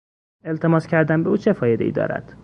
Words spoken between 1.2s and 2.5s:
به او چه فایدهای دارد؟